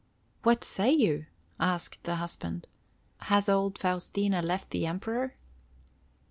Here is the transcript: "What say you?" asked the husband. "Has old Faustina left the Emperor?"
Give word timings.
"What 0.41 0.63
say 0.63 0.91
you?" 0.91 1.27
asked 1.59 2.05
the 2.05 2.15
husband. 2.15 2.65
"Has 3.19 3.47
old 3.47 3.77
Faustina 3.77 4.41
left 4.41 4.71
the 4.71 4.87
Emperor?" 4.87 5.35